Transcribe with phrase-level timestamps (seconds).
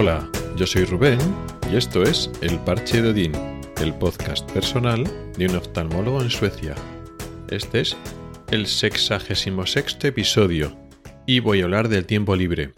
[0.00, 1.18] Hola, yo soy Rubén
[1.72, 3.32] y esto es El Parche de Odín,
[3.82, 5.02] el podcast personal
[5.36, 6.76] de un oftalmólogo en Suecia.
[7.50, 7.96] Este es
[8.52, 10.78] el sexagésimo sexto episodio
[11.26, 12.74] y voy a hablar del tiempo libre.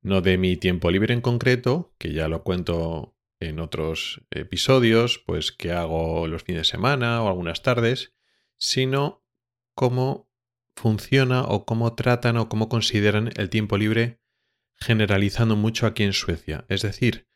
[0.00, 5.50] No de mi tiempo libre en concreto, que ya lo cuento en otros episodios, pues
[5.50, 8.12] que hago los fines de semana o algunas tardes,
[8.58, 9.24] sino
[9.74, 10.30] cómo
[10.76, 14.20] funciona o cómo tratan o cómo consideran el tiempo libre
[14.78, 16.64] generalizando mucho aquí en Suecia.
[16.68, 17.28] Es decir,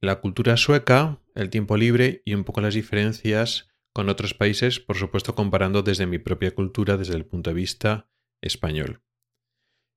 [0.00, 4.96] la cultura sueca, el tiempo libre y un poco las diferencias con otros países, por
[4.96, 8.08] supuesto comparando desde mi propia cultura, desde el punto de vista
[8.40, 9.02] español.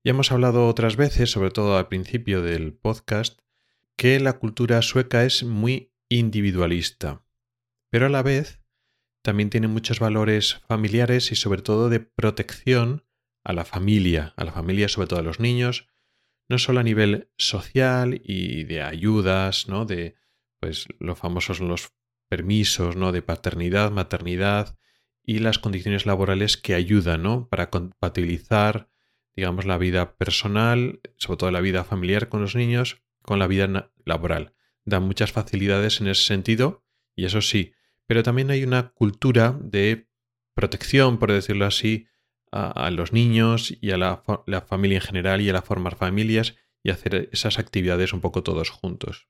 [0.04, 3.38] Ya hemos hablado otras veces, sobre todo al principio del podcast,
[3.96, 7.24] que la cultura sueca es muy individualista,
[7.90, 8.60] pero a la vez
[9.22, 13.04] también tiene muchos valores familiares y sobre todo de protección
[13.44, 15.91] a la familia, a la familia, sobre todo a los niños,
[16.48, 19.84] no solo a nivel social y de ayudas, ¿no?
[19.84, 20.16] De
[20.60, 21.92] pues los famosos los
[22.28, 23.12] permisos, ¿no?
[23.12, 24.78] De paternidad, maternidad
[25.24, 27.48] y las condiciones laborales que ayudan, ¿no?
[27.48, 28.88] Para compatibilizar,
[29.36, 33.92] digamos, la vida personal, sobre todo la vida familiar con los niños, con la vida
[34.04, 34.54] laboral.
[34.84, 37.74] Dan muchas facilidades en ese sentido y eso sí,
[38.06, 40.08] pero también hay una cultura de
[40.54, 42.06] protección, por decirlo así,
[42.52, 44.22] a, los niños y a la,
[44.66, 48.68] familia en general y a la formar familias y hacer esas actividades un poco todos
[48.68, 49.28] juntos.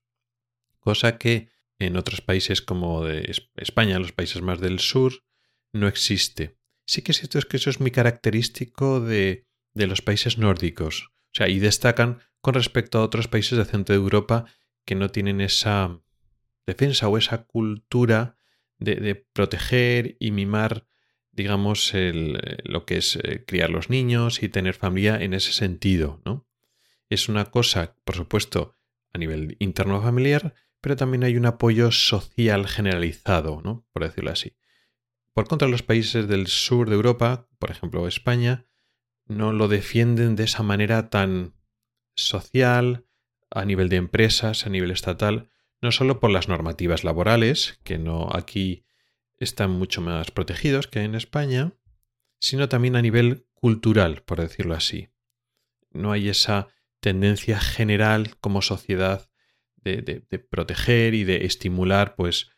[0.81, 5.25] Cosa que en otros países como de España, los países más del sur,
[5.73, 6.59] no existe.
[6.85, 11.13] Sí que es cierto es que eso es muy característico de, de los países nórdicos.
[11.29, 14.47] O sea, y destacan con respecto a otros países de centro de Europa
[14.85, 16.01] que no tienen esa
[16.67, 18.37] defensa o esa cultura
[18.79, 20.87] de, de proteger y mimar
[21.33, 25.53] digamos, el, eh, lo que es eh, criar los niños y tener familia en ese
[25.53, 26.47] sentido, ¿no?
[27.09, 28.75] Es una cosa, por supuesto,
[29.13, 33.87] a nivel interno familiar, pero también hay un apoyo social generalizado, ¿no?
[33.93, 34.57] Por decirlo así.
[35.35, 38.67] Por contra, los países del sur de Europa, por ejemplo España,
[39.27, 41.55] no lo defienden de esa manera tan
[42.15, 43.07] social,
[43.51, 45.51] a nivel de empresas, a nivel estatal,
[45.81, 48.85] no solo por las normativas laborales, que no aquí
[49.43, 51.73] están mucho más protegidos que en España,
[52.39, 55.09] sino también a nivel cultural, por decirlo así.
[55.91, 56.69] No hay esa
[57.01, 59.29] tendencia general como sociedad
[59.77, 62.51] de, proteger y de estimular pues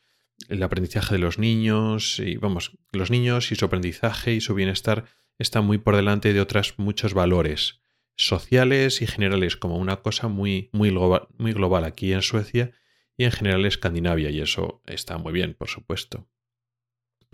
[0.49, 5.07] el aprendizaje de los niños y vamos, los niños y su aprendizaje y su bienestar
[5.39, 7.81] están muy por delante de otros muchos valores
[8.17, 12.73] sociales y generales como una cosa muy, muy, global, muy global aquí en Suecia
[13.17, 16.29] y en general en Escandinavia y eso está muy bien, por supuesto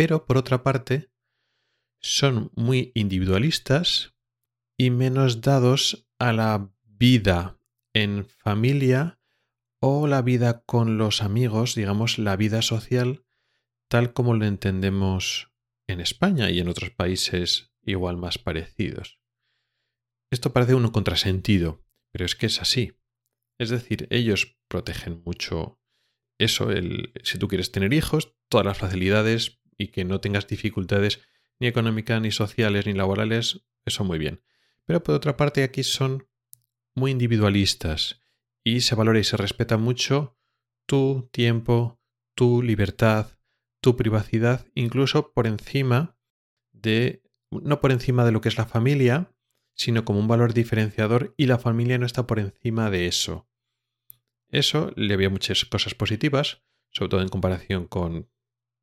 [0.01, 1.11] pero por otra parte
[2.01, 4.15] son muy individualistas
[4.79, 7.61] y menos dados a la vida
[7.93, 9.21] en familia
[9.79, 13.27] o la vida con los amigos, digamos, la vida social
[13.91, 15.53] tal como lo entendemos
[15.87, 19.21] en España y en otros países igual más parecidos.
[20.33, 22.97] Esto parece un contrasentido, pero es que es así.
[23.59, 25.79] Es decir, ellos protegen mucho
[26.41, 31.23] eso, el, si tú quieres tener hijos, todas las facilidades y que no tengas dificultades
[31.59, 34.43] ni económicas, ni sociales, ni laborales, eso muy bien.
[34.85, 36.29] Pero por otra parte aquí son
[36.95, 38.21] muy individualistas
[38.63, 40.37] y se valora y se respeta mucho
[40.85, 41.99] tu tiempo,
[42.35, 43.39] tu libertad,
[43.81, 46.19] tu privacidad, incluso por encima
[46.73, 49.33] de, no por encima de lo que es la familia,
[49.75, 53.49] sino como un valor diferenciador y la familia no está por encima de eso.
[54.51, 58.29] Eso le había muchas cosas positivas, sobre todo en comparación con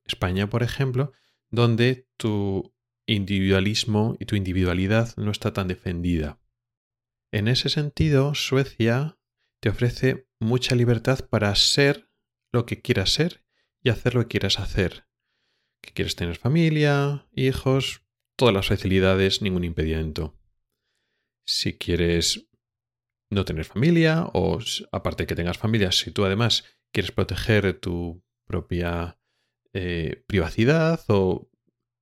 [0.07, 1.12] España, por ejemplo,
[1.50, 2.73] donde tu
[3.06, 6.40] individualismo y tu individualidad no está tan defendida.
[7.31, 9.17] En ese sentido, Suecia
[9.59, 12.09] te ofrece mucha libertad para ser
[12.52, 13.43] lo que quieras ser
[13.82, 15.08] y hacer lo que quieras hacer.
[15.82, 18.03] Que quieres tener familia, hijos,
[18.35, 20.37] todas las facilidades, ningún impedimento.
[21.46, 22.49] Si quieres
[23.29, 24.59] no tener familia o
[24.91, 29.16] aparte que tengas familia, si tú además quieres proteger tu propia
[29.73, 31.49] eh, privacidad o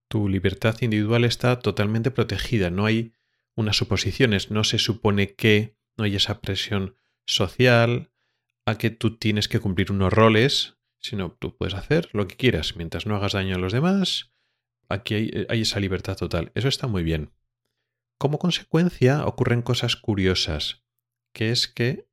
[0.08, 2.70] tu libertad individual está totalmente protegida.
[2.70, 3.14] No hay
[3.56, 8.12] unas suposiciones, no se supone que no hay esa presión social
[8.66, 12.76] a que tú tienes que cumplir unos roles, sino tú puedes hacer lo que quieras
[12.76, 14.32] mientras no hagas daño a los demás.
[14.90, 16.52] Aquí hay, hay esa libertad total.
[16.56, 17.32] Eso está muy bien.
[18.18, 20.84] Como consecuencia ocurren cosas curiosas,
[21.34, 22.08] que es que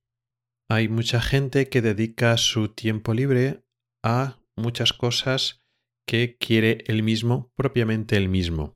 [0.69, 3.65] hay mucha gente que dedica su tiempo libre
[4.03, 5.63] a muchas cosas
[6.07, 8.75] que quiere él mismo, propiamente él mismo,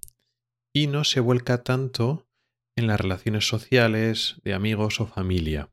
[0.72, 2.28] y no se vuelca tanto
[2.76, 5.70] en las relaciones sociales de amigos o familia.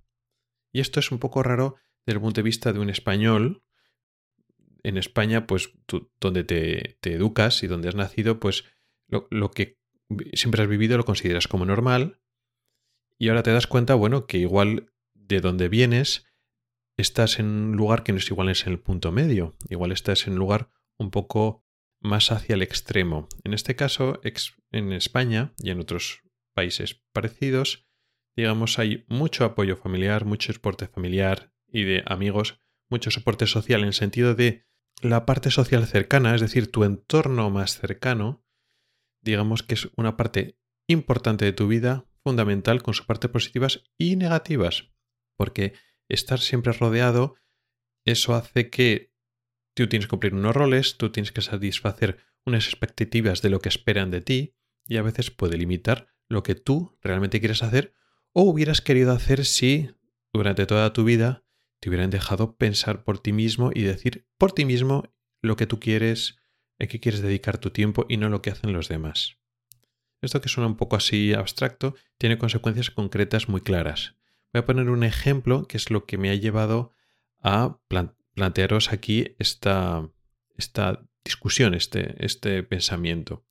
[0.71, 3.63] Y esto es un poco raro desde el punto de vista de un español.
[4.83, 8.65] En España, pues tú, donde te, educas y donde has nacido, pues
[9.07, 9.77] lo, lo que
[10.33, 12.21] siempre has vivido lo consideras como normal.
[13.19, 16.25] Y ahora te das cuenta, bueno, que igual de donde vienes
[16.98, 19.56] estás en un lugar que no es igual es en el punto medio.
[19.69, 21.63] Igual estás en un lugar un poco
[22.01, 23.28] más hacia el extremo.
[23.44, 24.19] En este caso,
[24.72, 26.22] en España y en otros
[26.54, 27.88] países parecidos,
[28.36, 32.60] digamos, hay mucho apoyo familiar, mucho soporte familiar y de amigos,
[32.90, 34.66] mucho soporte social en el sentido de
[35.01, 38.45] la parte social cercana, es decir, tu entorno más cercano,
[39.22, 44.16] digamos que es una parte importante de tu vida, fundamental, con sus partes positivas y
[44.16, 44.92] negativas,
[45.38, 45.74] porque
[46.09, 47.35] estar siempre rodeado,
[48.05, 49.13] eso hace que
[49.73, 53.69] tú tienes que cumplir unos roles, tú tienes que satisfacer unas expectativas de lo que
[53.69, 54.55] esperan de ti
[54.88, 57.94] y a veces puede limitar lo que tú realmente quieres hacer
[58.33, 59.91] o hubieras querido hacer si
[60.33, 61.44] durante toda tu vida
[61.79, 65.79] te hubieran dejado pensar por ti mismo y decir por ti mismo lo que tú
[65.79, 66.38] quieres,
[66.79, 69.38] en qué quieres dedicar tu tiempo y no lo que hacen los demás.
[70.21, 74.15] Esto que suena un poco así abstracto tiene consecuencias concretas muy claras.
[74.53, 76.91] Voy a poner un ejemplo que es lo que me ha llevado
[77.41, 77.79] a
[78.33, 80.09] plantearos aquí esta,
[80.55, 83.45] esta discusión, este, este pensamiento.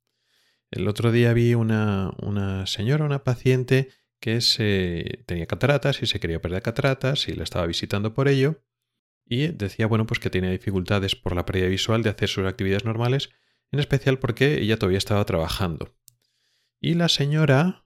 [0.71, 3.89] El otro día vi una, una señora, una paciente,
[4.23, 8.63] que se, tenía cataratas y se quería perder cataratas y la estaba visitando por ello.
[9.25, 12.85] Y decía, bueno, pues que tenía dificultades por la pérdida visual de hacer sus actividades
[12.85, 13.31] normales,
[13.73, 15.93] en especial porque ella todavía estaba trabajando.
[16.79, 17.82] Y la señora,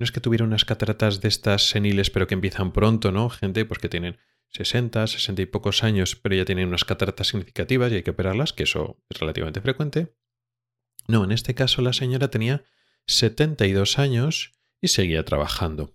[0.00, 3.28] no es que tuviera unas cataratas de estas seniles, pero que empiezan pronto, ¿no?
[3.28, 4.16] Gente pues que tienen
[4.48, 8.54] 60, 60 y pocos años, pero ya tienen unas cataratas significativas y hay que operarlas,
[8.54, 10.16] que eso es relativamente frecuente.
[11.06, 12.64] No, en este caso la señora tenía
[13.08, 15.94] 72 años y seguía trabajando.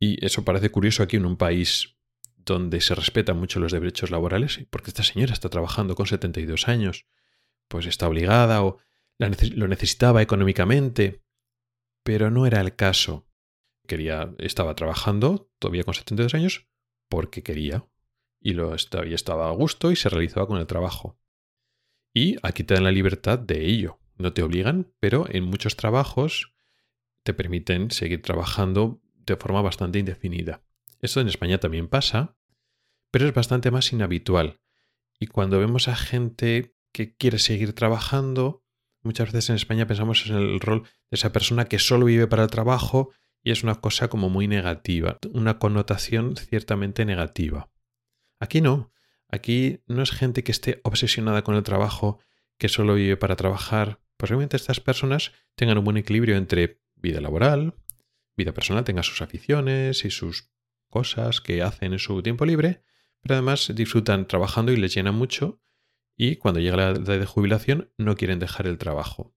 [0.00, 1.96] Y eso parece curioso aquí en un país
[2.36, 7.06] donde se respetan mucho los derechos laborales, porque esta señora está trabajando con 72 años,
[7.68, 8.78] pues está obligada o
[9.18, 11.23] lo necesitaba económicamente,
[12.04, 13.26] pero no era el caso.
[13.88, 16.68] Quería, estaba trabajando todavía con 72 años,
[17.08, 17.86] porque quería
[18.40, 21.18] y, lo estaba, y estaba a gusto y se realizaba con el trabajo.
[22.14, 23.98] Y aquí te dan la libertad de ello.
[24.16, 26.54] No te obligan, pero en muchos trabajos
[27.24, 30.62] te permiten seguir trabajando de forma bastante indefinida.
[31.00, 32.36] Esto en España también pasa,
[33.10, 34.60] pero es bastante más inhabitual.
[35.18, 38.63] Y cuando vemos a gente que quiere seguir trabajando,
[39.04, 42.42] muchas veces en España pensamos en el rol de esa persona que solo vive para
[42.42, 43.10] el trabajo
[43.42, 47.70] y es una cosa como muy negativa, una connotación ciertamente negativa.
[48.40, 48.92] Aquí no,
[49.28, 52.18] aquí no es gente que esté obsesionada con el trabajo,
[52.58, 54.00] que solo vive para trabajar.
[54.16, 57.74] Posiblemente estas personas tengan un buen equilibrio entre vida laboral,
[58.36, 60.50] vida personal, tengan sus aficiones y sus
[60.88, 62.82] cosas que hacen en su tiempo libre,
[63.20, 65.60] pero además disfrutan trabajando y les llena mucho
[66.16, 69.34] y cuando llega la edad de jubilación no quieren dejar el trabajo.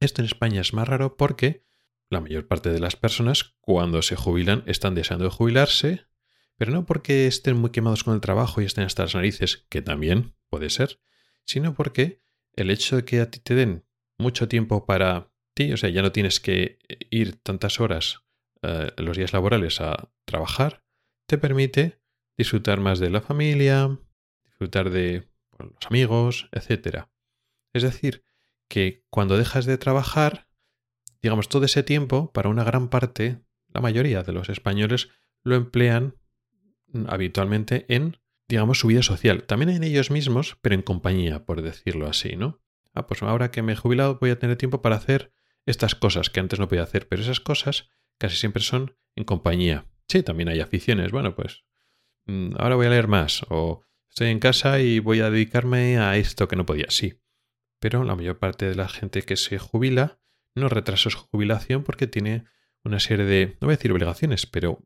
[0.00, 1.64] Esto en España es más raro porque
[2.10, 6.06] la mayor parte de las personas cuando se jubilan están deseando jubilarse,
[6.56, 9.82] pero no porque estén muy quemados con el trabajo y estén hasta las narices, que
[9.82, 11.00] también puede ser,
[11.44, 12.22] sino porque
[12.54, 13.84] el hecho de que a ti te den
[14.18, 16.78] mucho tiempo para ti, o sea, ya no tienes que
[17.10, 18.22] ir tantas horas
[18.62, 20.84] eh, los días laborales a trabajar,
[21.26, 22.00] te permite
[22.36, 23.98] disfrutar más de la familia,
[24.44, 25.28] disfrutar de
[25.66, 27.06] los amigos, etc.
[27.72, 28.24] Es decir,
[28.68, 30.48] que cuando dejas de trabajar,
[31.22, 35.08] digamos, todo ese tiempo, para una gran parte, la mayoría de los españoles
[35.42, 36.16] lo emplean
[37.06, 39.44] habitualmente en, digamos, su vida social.
[39.44, 42.60] También en ellos mismos, pero en compañía, por decirlo así, ¿no?
[42.94, 45.32] Ah, pues ahora que me he jubilado voy a tener tiempo para hacer
[45.66, 49.86] estas cosas que antes no podía hacer, pero esas cosas casi siempre son en compañía.
[50.08, 51.12] Sí, también hay aficiones.
[51.12, 51.64] Bueno, pues
[52.26, 56.16] mm, ahora voy a leer más o estoy en casa y voy a dedicarme a
[56.16, 56.86] esto que no podía.
[56.90, 57.20] Sí,
[57.80, 60.20] pero la mayor parte de la gente que se jubila
[60.54, 62.44] no retrasa su jubilación porque tiene
[62.84, 64.84] una serie de, no voy a decir obligaciones, pero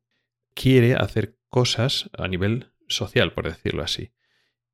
[0.55, 4.13] quiere hacer cosas a nivel social, por decirlo así.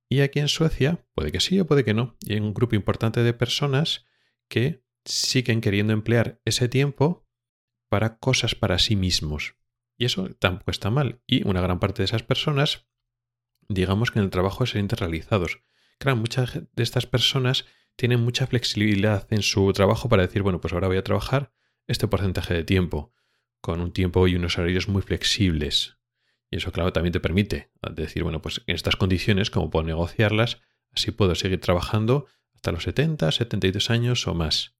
[0.08, 2.74] Y aquí en Suecia, puede que sí o puede que no, y hay un grupo
[2.74, 4.06] importante de personas
[4.48, 7.26] que siguen queriendo emplear ese tiempo
[7.88, 9.56] para cosas para sí mismos.
[9.96, 11.20] Y eso tampoco está mal.
[11.26, 12.86] Y una gran parte de esas personas,
[13.68, 15.60] digamos que en el trabajo sienten realizados.
[15.98, 20.72] Claro, muchas de estas personas tienen mucha flexibilidad en su trabajo para decir, bueno, pues
[20.72, 21.52] ahora voy a trabajar
[21.86, 23.12] este porcentaje de tiempo,
[23.60, 25.98] con un tiempo y unos horarios muy flexibles.
[26.50, 30.60] Y eso, claro, también te permite decir, bueno, pues en estas condiciones, como puedo negociarlas,
[30.92, 34.76] así puedo seguir trabajando hasta los 70, 72 años o más.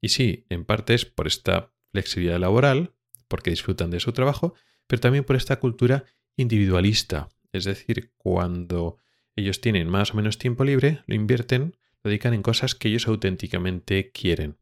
[0.00, 2.94] Y sí, en parte es por esta flexibilidad laboral,
[3.28, 4.54] porque disfrutan de su trabajo,
[4.86, 6.04] pero también por esta cultura
[6.36, 7.30] individualista.
[7.54, 8.98] Es decir, cuando
[9.36, 13.06] ellos tienen más o menos tiempo libre, lo invierten, lo dedican en cosas que ellos
[13.06, 14.58] auténticamente quieren.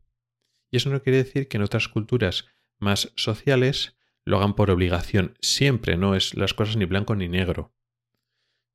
[0.70, 3.96] Y eso no quiere decir que en otras culturas más sociales
[4.26, 5.38] lo hagan por obligación.
[5.40, 7.72] Siempre no es las cosas ni blanco ni negro.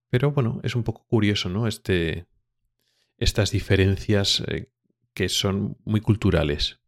[0.09, 1.67] Pero bueno, es un poco curioso, ¿no?
[1.67, 2.25] Este,
[3.19, 4.71] estas diferencias eh,
[5.13, 6.79] que son muy culturales.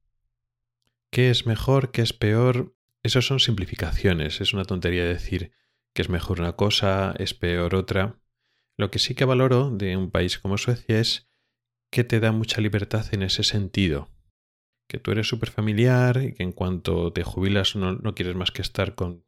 [1.12, 1.92] ¿Qué es mejor?
[1.92, 2.76] ¿Qué es peor?
[3.04, 4.42] Eso son simplificaciones.
[4.42, 5.52] Es una tontería decir
[5.94, 8.20] que es mejor una cosa, es peor otra.
[8.78, 11.30] Lo que sí que valoro de un país como Suecia es
[11.92, 14.10] que te da mucha libertad en ese sentido.
[14.88, 18.52] Que tú eres súper familiar y que en cuanto te jubilas no, no quieres más
[18.52, 19.26] que estar con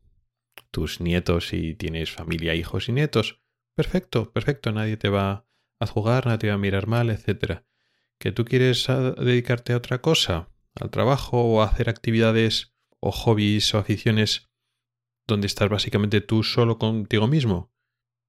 [0.72, 3.42] tus nietos y tienes familia, hijos y nietos.
[3.76, 5.46] Perfecto, perfecto, nadie te va
[5.80, 7.64] a jugar, nadie te va a mirar mal, etc.
[8.20, 13.74] Que tú quieres dedicarte a otra cosa, al trabajo o a hacer actividades o hobbies
[13.74, 14.51] o aficiones
[15.28, 17.72] donde estás básicamente tú solo contigo mismo.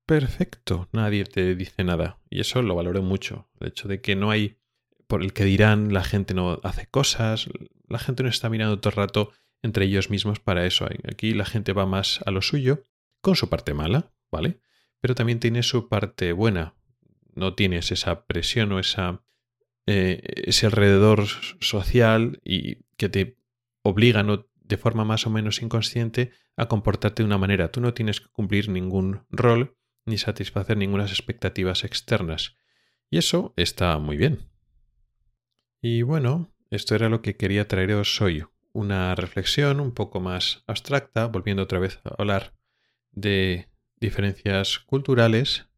[0.07, 2.19] Perfecto, nadie te dice nada.
[2.31, 3.49] Y eso lo valoro mucho.
[3.61, 4.59] El hecho de que no hay
[5.07, 7.49] por el que dirán, la gente no hace cosas,
[7.89, 9.33] la gente no está mirando todo el rato
[9.63, 10.87] entre ellos mismos para eso.
[11.09, 12.83] Aquí la gente va más a lo suyo,
[13.21, 14.61] con su parte mala, ¿vale?
[15.01, 16.75] Pero también tiene su parte buena.
[17.35, 19.23] No tienes esa presión o esa
[19.87, 21.27] eh, ese alrededor
[21.61, 23.37] social y que te
[23.83, 24.23] obliga
[24.73, 27.71] de forma más o menos inconsciente a comportarte de una manera.
[27.71, 29.76] Tú no tienes que cumplir ningún rol
[30.07, 32.57] ni satisfacer ninguna expectativas externas.
[33.11, 34.50] Y eso está muy bien.
[35.83, 38.45] Y bueno, esto era lo que quería traeros hoy.
[38.73, 42.55] Una reflexión un poco más abstracta, volviendo otra vez a hablar
[43.11, 43.69] de
[44.00, 45.69] diferencias culturales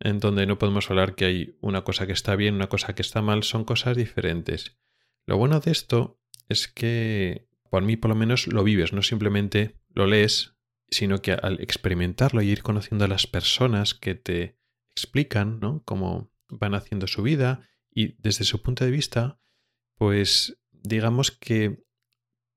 [0.00, 3.02] en donde no podemos hablar que hay una cosa que está bien, una cosa que
[3.02, 4.78] está mal, son cosas diferentes.
[5.26, 6.18] Lo bueno de esto
[6.48, 10.58] es que, por mí por lo menos, lo vives, no simplemente lo lees,
[10.90, 14.58] sino que al experimentarlo y ir conociendo a las personas que te
[14.90, 15.82] explican, ¿no?
[15.86, 19.40] Cómo van haciendo su vida y desde su punto de vista,
[19.96, 21.82] pues digamos que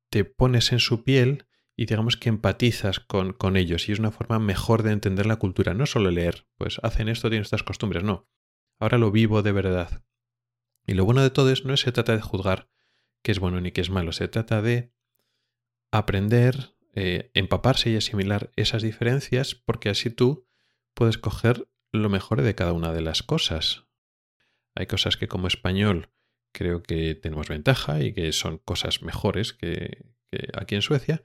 [0.10, 1.46] te pones en su piel
[1.78, 5.38] y digamos que empatizas con, con, ellos y es una forma mejor de entender la
[5.38, 8.28] cultura, no solo leer, pues hacen esto, tienen estas costumbres, no.
[8.80, 10.04] Ahora lo vivo de verdad.
[10.86, 12.70] Y lo bueno de todo es no se trata de juzgar
[13.24, 14.94] qué es bueno ni qué es malo, se trata de
[15.92, 20.48] aprender, eh, empaparse y asimilar esas diferencias porque así tú
[20.94, 23.86] puedes coger lo mejor de cada una de las cosas.
[24.75, 26.10] Hay cosas que como español
[26.51, 31.24] creo que tenemos ventaja y que son cosas mejores que, que aquí en Suecia,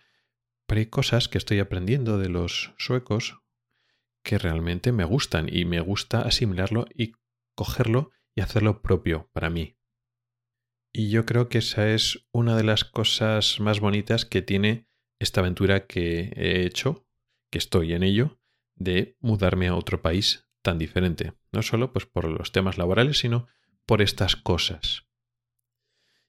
[0.67, 3.41] pero hay cosas que estoy aprendiendo de los suecos
[4.23, 7.13] que realmente me gustan y me gusta asimilarlo y
[7.55, 9.80] cogerlo y hacerlo propio para mí.
[10.93, 15.41] Y yo creo que esa es una de las cosas más bonitas que tiene esta
[15.41, 17.07] aventura que he hecho,
[17.51, 18.41] que estoy en ello,
[18.75, 21.35] de mudarme a otro país tan diferente.
[21.53, 23.47] No solo pues, por los temas laborales, sino
[23.87, 25.05] por estas cosas.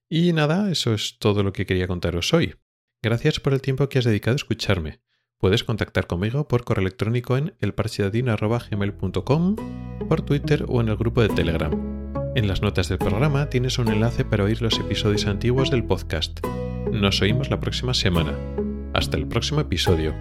[0.09, 2.55] Y nada, eso es todo lo que quería contaros hoy.
[3.01, 4.99] Gracias por el tiempo que has dedicado a escucharme.
[5.37, 9.55] Puedes contactar conmigo por correo electrónico en elparchedadino.gmail.com,
[10.07, 12.00] por Twitter o en el grupo de Telegram.
[12.33, 16.39] En las notas del programa tienes un enlace para oír los episodios antiguos del podcast.
[16.89, 18.33] Nos oímos la próxima semana.
[18.93, 20.15] Hasta el próximo episodio.